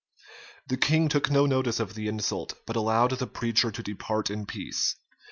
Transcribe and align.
[*] 0.35 0.67
The 0.69 0.77
king 0.77 1.09
took 1.09 1.29
no 1.29 1.45
notice 1.45 1.79
of 1.79 1.93
the 1.93 2.07
insult; 2.07 2.55
but 2.65 2.75
allowed 2.75 3.11
the 3.11 3.27
preacher 3.27 3.69
to 3.69 3.83
depart 3.83 4.31
in 4.31 4.47
peace. 4.47 4.95